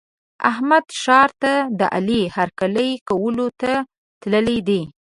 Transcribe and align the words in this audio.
احمد 0.49 0.85
ښار 1.01 1.29
ته 1.41 1.53
د 1.79 1.81
علي 1.95 2.21
هرکلي 2.35 2.89
کولو 3.09 3.47
ته 3.61 3.71
تللی 4.21 4.59
دی. 4.67 4.81